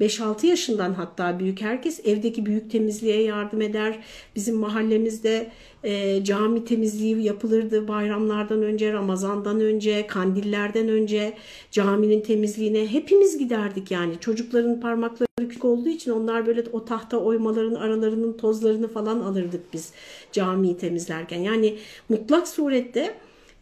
[0.01, 3.99] 5-6 yaşından hatta büyük herkes evdeki büyük temizliğe yardım eder.
[4.37, 5.51] Bizim mahallemizde
[5.85, 11.33] e, cami temizliği yapılırdı bayramlardan önce, Ramazan'dan önce, kandillerden önce
[11.71, 14.15] caminin temizliğine hepimiz giderdik yani.
[14.21, 19.93] Çocukların parmakları küçük olduğu için onlar böyle o tahta oymaların aralarının tozlarını falan alırdık biz
[20.33, 21.39] camiyi temizlerken.
[21.39, 21.77] Yani
[22.09, 23.15] mutlak surette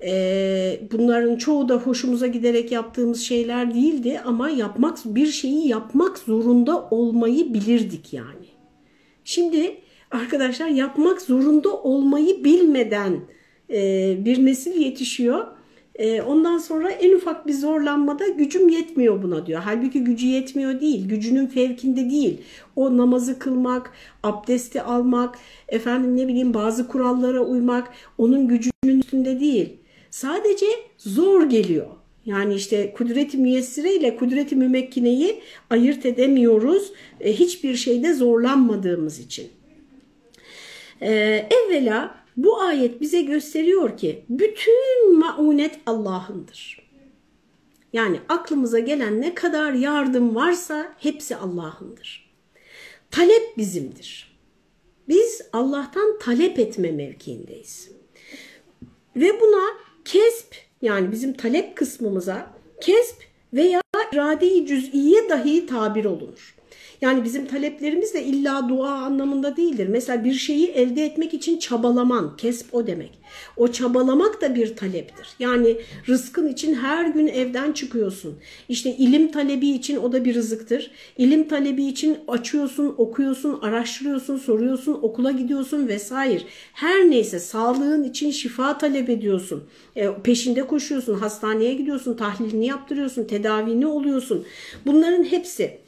[0.05, 6.89] e, bunların çoğu da hoşumuza giderek yaptığımız şeyler değildi ama yapmak bir şeyi yapmak zorunda
[6.91, 8.47] olmayı bilirdik yani.
[9.25, 9.77] Şimdi
[10.11, 13.21] arkadaşlar yapmak zorunda olmayı bilmeden
[13.71, 15.47] e, bir nesil yetişiyor.
[15.95, 19.63] E, ondan sonra en ufak bir zorlanmada gücüm yetmiyor buna diyor.
[19.65, 22.41] Halbuki gücü yetmiyor değil, gücünün fevkinde değil.
[22.77, 29.78] O namazı kılmak, abdesti almak, efendim ne bileyim bazı kurallara uymak onun gücünün üstünde değil.
[30.11, 30.67] Sadece
[30.99, 31.87] zor geliyor.
[32.25, 39.51] Yani işte kudreti müyessire ile kudreti mümekkineyi ayırt edemiyoruz e, hiçbir şeyde zorlanmadığımız için.
[41.01, 46.89] Ee, evvela bu ayet bize gösteriyor ki bütün maunet Allah'ındır.
[47.93, 52.35] Yani aklımıza gelen ne kadar yardım varsa hepsi Allah'ındır.
[53.11, 54.39] Talep bizimdir.
[55.09, 57.91] Biz Allah'tan talep etme mevkiindeyiz.
[59.17, 62.47] Ve buna kesp yani bizim talep kısmımıza
[62.81, 63.17] kesp
[63.53, 63.81] veya
[64.13, 66.58] irade-i cüz'iye dahi tabir olunur.
[67.01, 69.89] Yani bizim taleplerimiz de illa dua anlamında değildir.
[69.89, 73.19] Mesela bir şeyi elde etmek için çabalaman, kesp o demek.
[73.57, 75.29] O çabalamak da bir taleptir.
[75.39, 75.77] Yani
[76.09, 78.39] rızkın için her gün evden çıkıyorsun.
[78.69, 80.91] İşte ilim talebi için o da bir rızıktır.
[81.19, 86.43] İlim talebi için açıyorsun, okuyorsun, araştırıyorsun, soruyorsun, okula gidiyorsun vesaire.
[86.73, 89.65] Her neyse sağlığın için şifa talep ediyorsun.
[89.97, 94.45] E, peşinde koşuyorsun, hastaneye gidiyorsun, tahlilini yaptırıyorsun, tedavini oluyorsun.
[94.87, 95.79] Bunların hepsi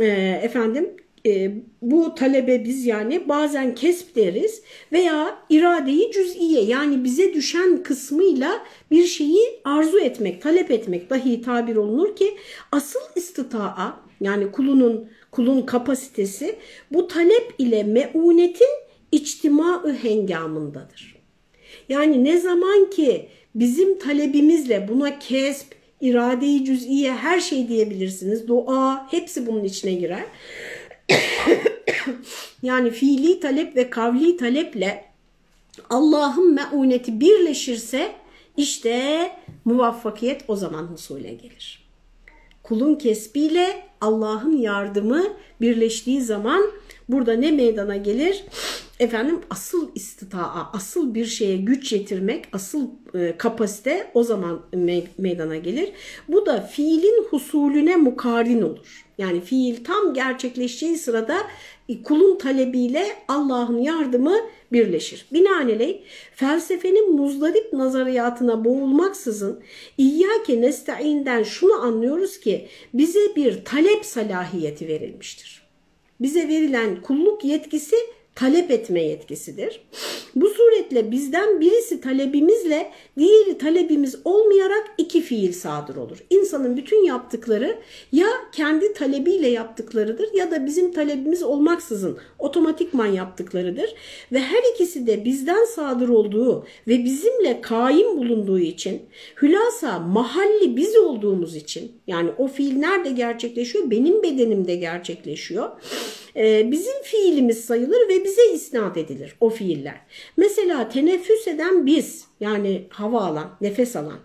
[0.00, 0.06] e,
[0.52, 4.62] efendim e, bu talebe biz yani bazen kesp deriz
[4.92, 11.76] veya iradeyi cüz'iye yani bize düşen kısmıyla bir şeyi arzu etmek, talep etmek dahi tabir
[11.76, 12.34] olunur ki
[12.72, 16.56] asıl istitaa yani kulunun kulun kapasitesi
[16.92, 18.68] bu talep ile meunetin
[19.12, 21.16] içtimaı hengamındadır.
[21.88, 25.66] Yani ne zaman ki bizim talebimizle buna kesp,
[26.02, 28.48] iradeyi cüz'iye her şey diyebilirsiniz.
[28.48, 30.24] Dua hepsi bunun içine girer.
[32.62, 35.04] yani fiili talep ve kavli taleple
[35.90, 38.12] Allah'ın meuneti birleşirse
[38.56, 39.30] işte
[39.64, 41.82] muvaffakiyet o zaman husule gelir.
[42.62, 45.24] Kulun kesbiyle Allah'ın yardımı
[45.60, 46.62] birleştiği zaman
[47.08, 48.44] burada ne meydana gelir?
[49.02, 55.56] Efendim asıl istitaa, asıl bir şeye güç yetirmek, asıl e, kapasite o zaman me meydana
[55.56, 55.92] gelir.
[56.28, 59.04] Bu da fiilin husulüne mukarin olur.
[59.18, 61.38] Yani fiil tam gerçekleşeceği sırada
[61.88, 64.36] e, kulun talebiyle Allah'ın yardımı
[64.72, 65.26] birleşir.
[65.32, 66.00] Binaenaleyh
[66.34, 69.60] felsefenin muzdarip nazariyatına boğulmaksızın
[69.98, 75.62] İyyâke nesta'inden şunu anlıyoruz ki bize bir talep salahiyeti verilmiştir.
[76.20, 77.96] Bize verilen kulluk yetkisi
[78.34, 79.80] talep etme yetkisidir.
[80.34, 86.18] Bu suretle bizden birisi talebimizle diğeri talebimiz olmayarak iki fiil sadır olur.
[86.30, 87.78] İnsanın bütün yaptıkları
[88.12, 93.94] ya kendi talebiyle yaptıklarıdır ya da bizim talebimiz olmaksızın otomatikman yaptıklarıdır.
[94.32, 99.02] Ve her ikisi de bizden sadır olduğu ve bizimle kaim bulunduğu için
[99.42, 103.90] hülasa mahalli biz olduğumuz için yani o fiil nerede gerçekleşiyor?
[103.90, 105.70] Benim bedenimde gerçekleşiyor.
[106.36, 110.00] Ee, bizim fiilimiz sayılır ve bize isnat edilir o fiiller.
[110.36, 114.18] Mesela teneffüs eden biz yani hava alan, nefes alan.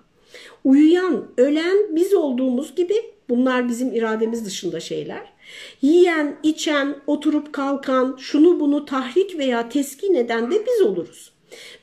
[0.63, 2.95] Uyuyan, ölen biz olduğumuz gibi
[3.29, 5.33] bunlar bizim irademiz dışında şeyler.
[5.81, 11.31] Yiyen, içen, oturup kalkan, şunu bunu tahrik veya teskin eden de biz oluruz.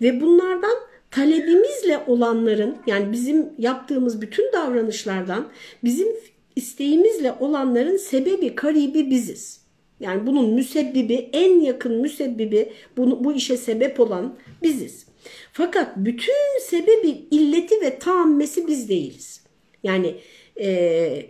[0.03, 0.75] Ve bunlardan
[1.11, 5.49] talebimizle olanların yani bizim yaptığımız bütün davranışlardan
[5.85, 6.09] bizim
[6.57, 9.64] isteğimizle olanların sebebi karibi biziz.
[10.01, 15.07] Yani bunun müsebbibi en yakın müsebbibi bunu, bu işe sebep olan biziz.
[15.53, 19.45] Fakat bütün sebebi illeti ve taammesi biz değiliz.
[19.83, 20.15] Yani
[20.61, 21.27] e,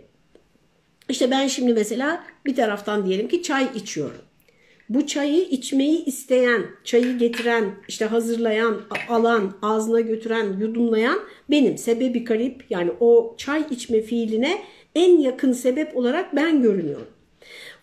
[1.09, 4.21] işte ben şimdi mesela bir taraftan diyelim ki çay içiyorum.
[4.89, 11.77] Bu çayı içmeyi isteyen, çayı getiren, işte hazırlayan, alan, ağzına götüren, yudumlayan benim.
[11.77, 14.61] Sebebi garip yani o çay içme fiiline
[14.95, 17.07] en yakın sebep olarak ben görünüyorum.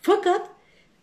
[0.00, 0.51] Fakat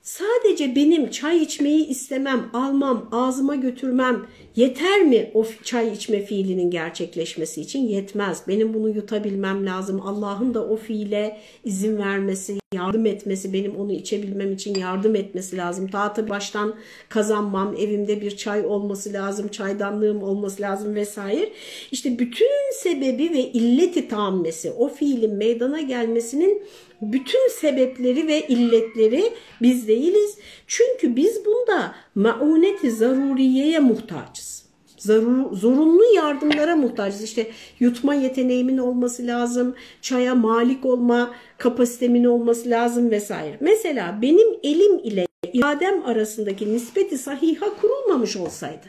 [0.02, 7.62] sadece benim çay içmeyi istemem, almam, ağzıma götürmem yeter mi o çay içme fiilinin gerçekleşmesi
[7.62, 7.80] için?
[7.80, 8.44] Yetmez.
[8.48, 10.02] Benim bunu yutabilmem lazım.
[10.02, 15.88] Allah'ın da o fiile izin vermesi, yardım etmesi, benim onu içebilmem için yardım etmesi lazım.
[15.88, 16.76] Ta tabii baştan
[17.10, 21.50] kazanmam, evimde bir çay olması lazım, çaydanlığım olması lazım vesaire.
[21.92, 26.64] İşte bütün sebebi ve illeti tammesi, o fiilin meydana gelmesinin
[27.02, 30.38] bütün sebepleri ve illetleri biz değiliz.
[30.68, 34.70] Çünkü biz bunda mauneti zaruriyeye muhtaçız.
[34.98, 37.24] Zarur, zorunlu yardımlara muhtacız.
[37.24, 37.48] İşte
[37.80, 43.58] yutma yeteneğimin olması lazım, çaya malik olma kapasitemin olması lazım vesaire.
[43.60, 48.86] Mesela benim elim ile iradem arasındaki nispeti sahiha kurulmamış olsaydı.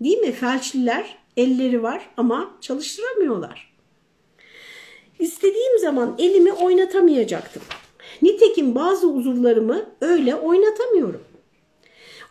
[0.00, 0.32] Değil mi?
[0.32, 3.75] Felçliler elleri var ama çalıştıramıyorlar.
[5.18, 7.62] İstediğim zaman elimi oynatamayacaktım.
[8.22, 11.20] Nitekim bazı uzuvlarımı öyle oynatamıyorum.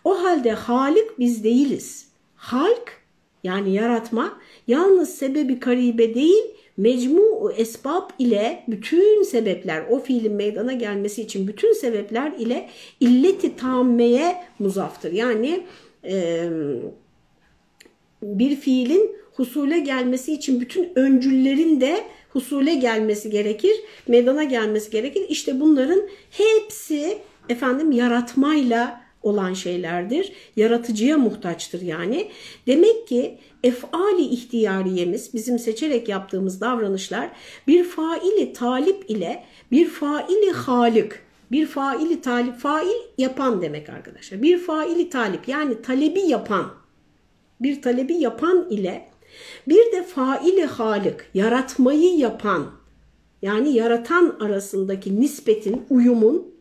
[0.03, 2.07] O halde Halik biz değiliz.
[2.35, 3.01] Halk
[3.43, 6.43] yani yaratma yalnız sebebi karibe değil
[6.77, 12.69] mecmu esbab ile bütün sebepler o fiilin meydana gelmesi için bütün sebepler ile
[12.99, 15.11] illeti tammeye muzaftır.
[15.11, 15.63] Yani
[16.03, 16.49] e,
[18.21, 22.03] bir fiilin husule gelmesi için bütün öncüllerin de
[22.35, 23.75] husule gelmesi gerekir,
[24.07, 25.25] meydana gelmesi gerekir.
[25.29, 27.17] İşte bunların hepsi
[27.49, 30.33] efendim yaratmayla olan şeylerdir.
[30.55, 32.31] Yaratıcıya muhtaçtır yani.
[32.67, 37.29] Demek ki efali ihtiyariyemiz bizim seçerek yaptığımız davranışlar
[37.67, 41.11] bir faili talip ile bir faili halik
[41.51, 44.41] bir faili talip, fail yapan demek arkadaşlar.
[44.41, 46.73] Bir faili talip yani talebi yapan,
[47.61, 49.09] bir talebi yapan ile
[49.67, 52.71] bir de faili halik, yaratmayı yapan,
[53.41, 56.55] yani yaratan arasındaki nispetin, uyumun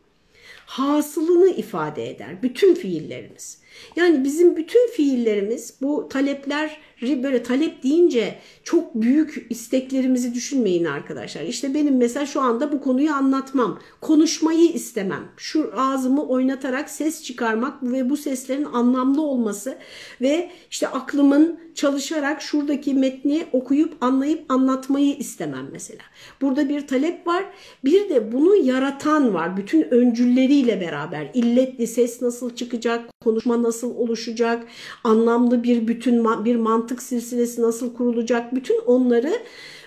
[0.66, 2.42] hasılını ifade eder.
[2.42, 3.63] Bütün fiillerimiz.
[3.96, 11.42] Yani bizim bütün fiillerimiz bu talepler böyle talep deyince çok büyük isteklerimizi düşünmeyin arkadaşlar.
[11.42, 13.78] İşte benim mesela şu anda bu konuyu anlatmam.
[14.00, 15.24] Konuşmayı istemem.
[15.36, 19.78] Şu ağzımı oynatarak ses çıkarmak ve bu seslerin anlamlı olması
[20.20, 26.02] ve işte aklımın çalışarak şuradaki metni okuyup anlayıp anlatmayı istemem mesela.
[26.40, 27.44] Burada bir talep var.
[27.84, 29.56] Bir de bunu yaratan var.
[29.56, 31.30] Bütün öncülleriyle beraber.
[31.34, 34.66] illetli ses nasıl çıkacak, konuşma nasıl oluşacak,
[35.04, 39.32] anlamlı bir bütün bir mantık silsilesi nasıl kurulacak, bütün onları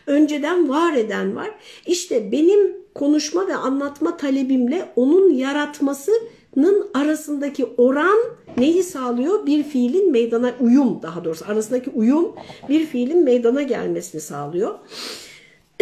[0.08, 1.52] önceden var eden var.
[1.86, 8.18] İşte benim konuşma ve anlatma talebimle onun yaratmasının arasındaki oran
[8.58, 9.46] neyi sağlıyor?
[9.46, 12.36] Bir fiilin meydana uyum daha doğrusu arasındaki uyum
[12.70, 14.76] bir fiilin meydana gelmesini sağlıyor.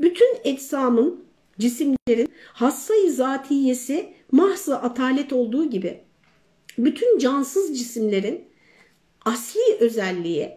[0.00, 1.24] Bütün etsamın,
[1.58, 6.05] cisimlerin hassayı zatiyesi mahzı atalet olduğu gibi
[6.78, 8.44] bütün cansız cisimlerin
[9.24, 10.50] asli özelliği,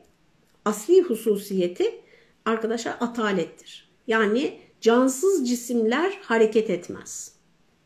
[0.65, 2.01] asli hususiyeti
[2.45, 3.89] arkadaşlar atalettir.
[4.07, 7.31] Yani cansız cisimler hareket etmez.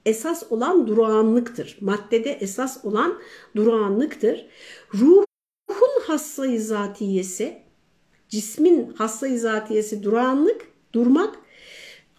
[0.06, 1.78] Esas olan durağanlıktır.
[1.82, 3.19] Maddede esas olan
[3.56, 4.48] durağanlıktır.
[4.93, 7.62] Ruhun hassayı zatiyesi,
[8.30, 11.36] cismin hassayı zatiyesi durağanlık, durmak,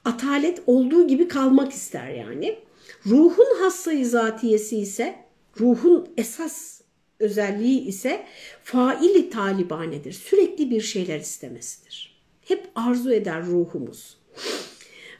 [0.05, 2.59] atalet olduğu gibi kalmak ister yani.
[3.07, 5.23] Ruhun hassayı zatiyesi ise,
[5.60, 6.80] ruhun esas
[7.18, 8.26] özelliği ise
[8.62, 10.12] faili talibanedir.
[10.12, 12.20] Sürekli bir şeyler istemesidir.
[12.40, 14.16] Hep arzu eder ruhumuz.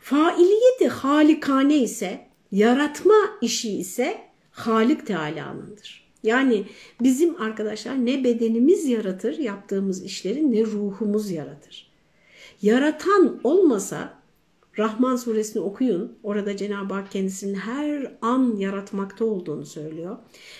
[0.01, 4.18] Failiyeti halikane ise, yaratma işi ise
[4.51, 6.05] Halik Teala'nındır.
[6.22, 6.64] Yani
[7.01, 11.91] bizim arkadaşlar ne bedenimiz yaratır yaptığımız işleri ne ruhumuz yaratır.
[12.62, 14.18] Yaratan olmasa
[14.79, 16.18] Rahman suresini okuyun.
[16.22, 20.16] Orada Cenab-ı Hak kendisinin her an yaratmakta olduğunu söylüyor.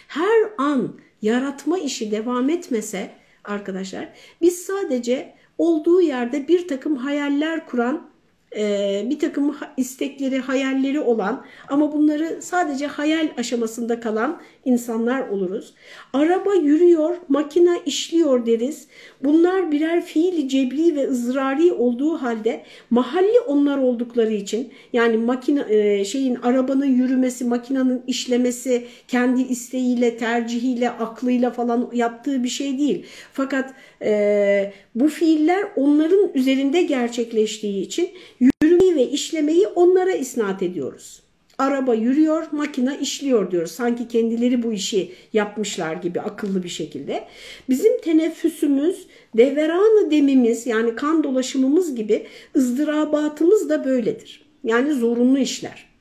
[0.09, 3.11] Her an yaratma işi devam etmese
[3.45, 4.09] arkadaşlar
[4.41, 8.11] biz sadece olduğu yerde bir takım hayaller kuran
[8.57, 15.75] e, bir takım istekleri, hayalleri olan ama bunları sadece hayal aşamasında kalan insanlar oluruz.
[16.13, 18.87] Araba yürüyor, makina işliyor deriz.
[19.25, 26.35] Bunlar birer fiili cebri ve ızrari olduğu halde mahalli onlar oldukları için yani makine şeyin
[26.35, 33.07] arabanın yürümesi, makinenin işlemesi kendi isteğiyle, tercihiyle, aklıyla falan yaptığı bir şey değil.
[33.33, 38.09] Fakat e, bu fiiller onların üzerinde gerçekleştiği için
[38.41, 41.23] yürümeyi ve işlemeyi onlara isnat ediyoruz.
[41.59, 43.71] Araba yürüyor, makine işliyor diyoruz.
[43.71, 47.25] Sanki kendileri bu işi yapmışlar gibi akıllı bir şekilde.
[47.69, 52.27] Bizim teneffüsümüz, deveranı demimiz yani kan dolaşımımız gibi
[52.57, 54.45] ızdırabatımız da böyledir.
[54.65, 55.95] Yani zorunlu işler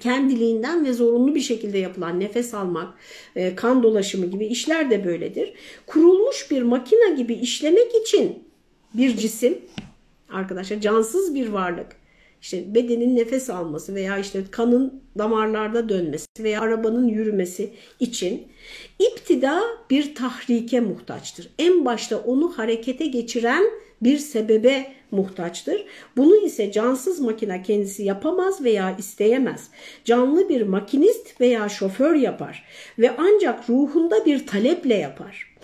[0.00, 2.94] kendiliğinden ve zorunlu bir şekilde yapılan nefes almak,
[3.36, 5.52] e, kan dolaşımı gibi işler de böyledir.
[5.86, 8.38] Kurulmuş bir makina gibi işlemek için
[8.94, 9.58] bir cisim,
[10.28, 11.96] arkadaşlar cansız bir varlık,
[12.44, 17.70] işte bedenin nefes alması veya işte kanın damarlarda dönmesi veya arabanın yürümesi
[18.00, 18.46] için
[18.98, 21.50] iptida bir tahrike muhtaçtır.
[21.58, 23.64] En başta onu harekete geçiren
[24.02, 25.84] bir sebebe muhtaçtır.
[26.16, 29.70] Bunu ise cansız makine kendisi yapamaz veya isteyemez.
[30.04, 32.64] Canlı bir makinist veya şoför yapar
[32.98, 35.54] ve ancak ruhunda bir taleple yapar.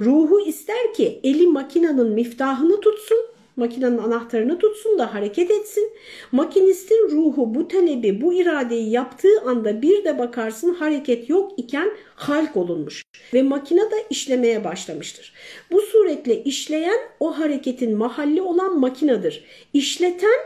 [0.00, 3.18] Ruhu ister ki eli makinenin miftahını tutsun
[3.60, 5.92] makinenin anahtarını tutsun da hareket etsin.
[6.32, 12.56] Makinistin ruhu bu talebi, bu iradeyi yaptığı anda bir de bakarsın hareket yok iken halk
[12.56, 13.02] olunmuş
[13.34, 15.32] ve makine de işlemeye başlamıştır.
[15.72, 19.44] Bu suretle işleyen o hareketin mahalli olan makinedir.
[19.72, 20.40] İşleten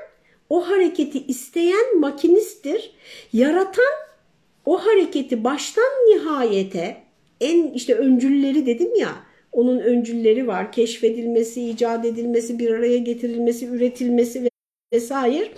[0.48, 2.94] o hareketi isteyen makinisttir.
[3.32, 3.94] Yaratan
[4.66, 7.02] o hareketi baştan nihayete
[7.40, 9.14] en işte öncülleri dedim ya
[9.54, 10.72] onun öncülleri var.
[10.72, 14.50] Keşfedilmesi, icat edilmesi, bir araya getirilmesi, üretilmesi
[14.92, 15.48] vesaire.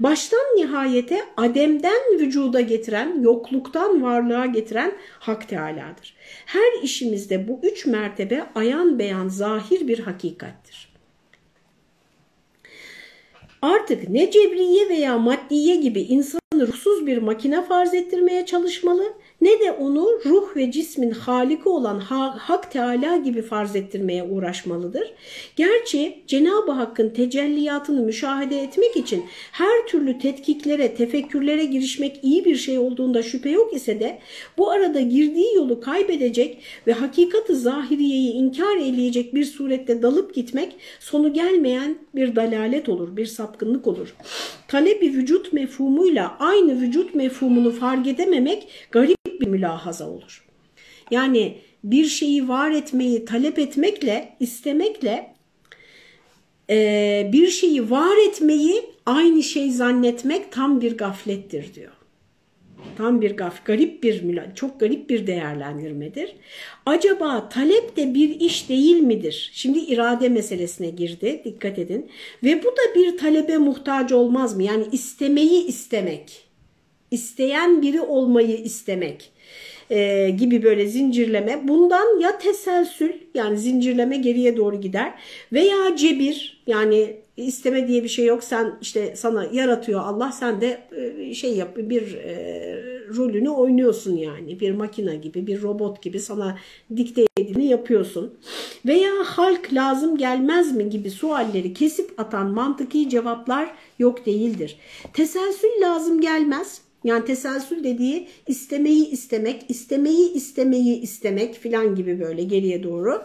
[0.00, 6.16] Baştan nihayete ademden vücuda getiren, yokluktan varlığa getiren Hak Teala'dır.
[6.46, 10.90] Her işimizde bu üç mertebe ayan beyan zahir bir hakikattir.
[13.62, 19.72] Artık ne cebriye veya maddiye gibi insanı ruhsuz bir makine farz ettirmeye çalışmalı ne de
[19.72, 21.98] onu ruh ve cismin haliki olan
[22.38, 25.12] Hak Teala gibi farz ettirmeye uğraşmalıdır.
[25.56, 32.78] Gerçi Cenab-ı Hakk'ın tecelliyatını müşahede etmek için her türlü tetkiklere, tefekkürlere girişmek iyi bir şey
[32.78, 34.18] olduğunda şüphe yok ise de
[34.58, 41.32] bu arada girdiği yolu kaybedecek ve hakikati zahiriyeyi inkar eleyecek bir surette dalıp gitmek sonu
[41.32, 44.14] gelmeyen bir dalalet olur, bir sapkınlık olur.
[44.68, 50.44] Talebi vücut mefhumuyla aynı vücut mefhumunu fark edememek garip bir mülahaza olur.
[51.10, 55.34] Yani bir şeyi var etmeyi talep etmekle, istemekle
[56.70, 61.92] e, bir şeyi var etmeyi aynı şey zannetmek tam bir gaflettir diyor.
[62.96, 66.36] Tam bir gaf, garip bir çok garip bir değerlendirmedir.
[66.86, 69.50] Acaba talep de bir iş değil midir?
[69.54, 72.10] Şimdi irade meselesine girdi, dikkat edin.
[72.44, 74.62] Ve bu da bir talebe muhtaç olmaz mı?
[74.62, 76.49] Yani istemeyi istemek
[77.10, 79.32] isteyen biri olmayı istemek
[79.90, 81.68] e, gibi böyle zincirleme.
[81.68, 85.14] Bundan ya teselsül yani zincirleme geriye doğru gider
[85.52, 90.80] veya cebir yani isteme diye bir şey yok sen işte sana yaratıyor Allah sen de
[90.96, 96.58] e, şey yap bir e, rolünü oynuyorsun yani bir makina gibi bir robot gibi sana
[96.96, 98.34] dikte edileni yapıyorsun
[98.86, 104.76] veya halk lazım gelmez mi gibi sualleri kesip atan mantıki cevaplar yok değildir.
[105.12, 112.82] Teselsül lazım gelmez yani teselsül dediği istemeyi istemek, istemeyi istemeyi istemek filan gibi böyle geriye
[112.82, 113.22] doğru.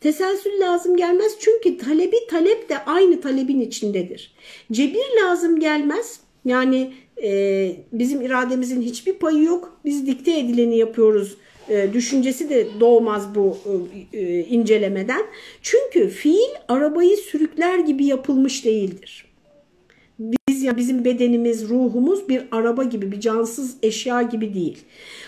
[0.00, 4.32] Teselsül lazım gelmez çünkü talebi talep de aynı talebin içindedir.
[4.72, 6.20] Cebir lazım gelmez.
[6.44, 6.92] Yani
[7.22, 9.80] e, bizim irademizin hiçbir payı yok.
[9.84, 11.36] Biz dikte edileni yapıyoruz.
[11.68, 13.58] E, düşüncesi de doğmaz bu
[14.12, 15.22] e, e incelemeden.
[15.62, 19.27] Çünkü fiil arabayı sürükler gibi yapılmış değildir.
[20.18, 24.78] Biz yani bizim bedenimiz, ruhumuz bir araba gibi, bir cansız eşya gibi değil.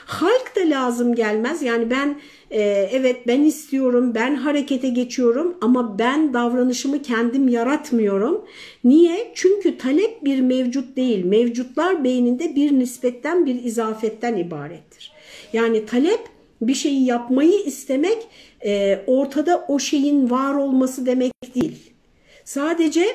[0.06, 1.62] Halk da lazım gelmez.
[1.62, 2.20] Yani ben
[2.50, 2.60] e,
[2.92, 8.44] evet ben istiyorum, ben harekete geçiyorum ama ben davranışımı kendim yaratmıyorum.
[8.84, 9.32] Niye?
[9.34, 11.24] Çünkü talep bir mevcut değil.
[11.24, 15.12] Mevcutlar beyninde bir nispetten, bir izafetten ibarettir.
[15.52, 16.20] Yani talep
[16.62, 18.18] bir şeyi yapmayı istemek
[18.64, 21.92] e, ortada o şeyin var olması demek değil.
[22.44, 23.06] Sadece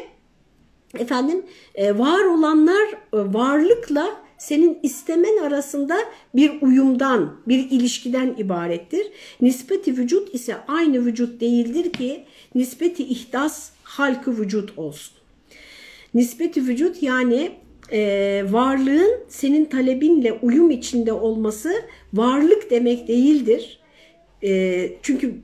[1.00, 5.98] efendim e, var olanlar e, varlıkla senin istemen arasında
[6.36, 9.08] bir uyumdan, bir ilişkiden ibarettir.
[9.42, 12.24] Nispeti vücut ise aynı vücut değildir ki
[12.56, 15.14] nispeti ihdas halkı vücut olsun.
[16.14, 17.52] Nispeti vücut yani
[17.92, 21.74] e, varlığın senin talebinle uyum içinde olması
[22.14, 23.80] varlık demek değildir.
[24.44, 25.36] E, çünkü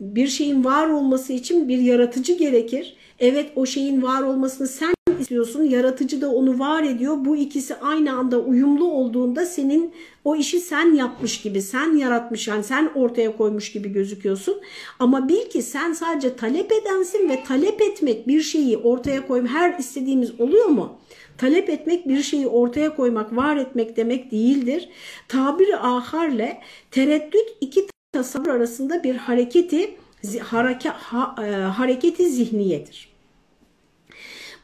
[0.00, 2.96] bir şeyin var olması için bir yaratıcı gerekir.
[3.18, 7.16] Evet o şeyin var olmasını sen istiyorsun, yaratıcı da onu var ediyor.
[7.20, 9.94] Bu ikisi aynı anda uyumlu olduğunda senin
[10.24, 14.60] o işi sen yapmış gibi, sen yaratmış, yani sen ortaya koymuş gibi gözüküyorsun.
[14.98, 19.78] Ama bil ki sen sadece talep edensin ve talep etmek bir şeyi ortaya koymak, her
[19.78, 20.98] istediğimiz oluyor mu?
[21.38, 24.88] Talep etmek bir şeyi ortaya koymak, var etmek demek değildir.
[25.28, 26.60] Tabiri aharle
[26.90, 29.96] tereddüt iki tasavvur arasında bir hareketi
[30.42, 33.17] hareke, ha, e, hareketi zihniyedir.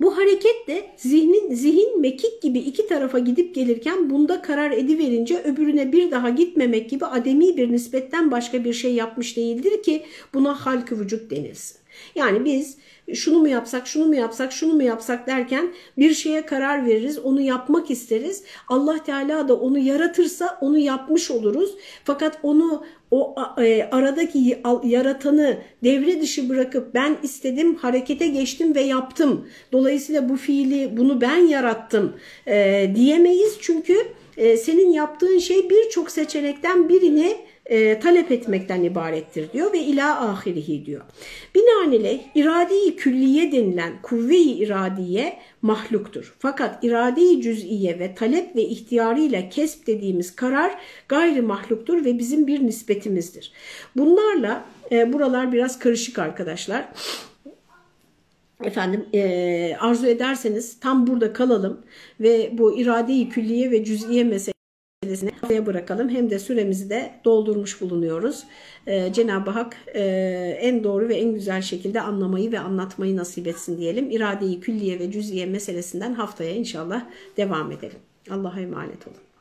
[0.05, 5.93] Bu hareket de zihnin, zihin mekik gibi iki tarafa gidip gelirken bunda karar ediverince öbürüne
[5.93, 10.03] bir daha gitmemek gibi ademi bir nispetten başka bir şey yapmış değildir ki
[10.35, 11.84] buna halk vücut denilsin.
[12.15, 12.77] Yani biz
[13.15, 17.41] şunu mu yapsak, şunu mu yapsak, şunu mu yapsak derken bir şeye karar veririz, onu
[17.41, 18.45] yapmak isteriz.
[18.69, 21.75] Allah Teala da onu yaratırsa onu yapmış oluruz.
[22.05, 29.49] Fakat onu o e, aradaki yaratanı devre dışı bırakıp ben istedim, harekete geçtim ve yaptım.
[29.73, 32.13] Dolayısıyla bu fiili bunu ben yarattım
[32.47, 33.59] e, diyemeyiz.
[33.61, 33.97] Çünkü
[34.37, 37.37] e, senin yaptığın şey birçok seçenekten birini
[37.67, 41.03] e, talep etmekten ibarettir diyor ve ila ahirihi diyor.
[41.55, 46.35] Binaenaleyh iradi külliye denilen kuvve-i iradiye mahluktur.
[46.39, 52.67] Fakat iradi cüz'iye ve talep ve ihtiyarıyla kesp dediğimiz karar gayri mahluktur ve bizim bir
[52.67, 53.53] nispetimizdir.
[53.97, 56.89] Bunlarla e, buralar biraz karışık arkadaşlar.
[58.65, 61.81] Efendim e, arzu ederseniz tam burada kalalım
[62.21, 64.54] ve bu irade-i külliye ve cüz'iye meselesi
[65.15, 66.09] meselesini haftaya bırakalım.
[66.09, 68.45] Hem de süremizi de doldurmuş bulunuyoruz.
[68.87, 70.03] Ee, Cenab-ı Hak e,
[70.61, 74.11] en doğru ve en güzel şekilde anlamayı ve anlatmayı nasip etsin diyelim.
[74.11, 77.05] İradeyi külliye ve cüziye meselesinden haftaya inşallah
[77.37, 77.99] devam edelim.
[78.31, 79.34] Allah'a emanet olun.